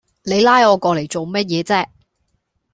[0.23, 1.85] 你拉我過嚟做咩嘢啫